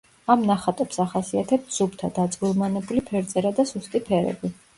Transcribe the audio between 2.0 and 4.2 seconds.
დაწვრილმანებული ფერწერა და სუსტი